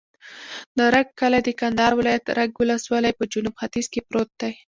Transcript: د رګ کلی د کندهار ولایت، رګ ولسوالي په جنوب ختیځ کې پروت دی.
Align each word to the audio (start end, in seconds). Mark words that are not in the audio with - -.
د 0.77 0.79
رګ 0.93 1.07
کلی 1.19 1.39
د 1.43 1.49
کندهار 1.61 1.91
ولایت، 1.99 2.25
رګ 2.37 2.51
ولسوالي 2.61 3.11
په 3.15 3.23
جنوب 3.31 3.53
ختیځ 3.61 3.85
کې 3.93 4.05
پروت 4.07 4.29
دی. 4.41 4.53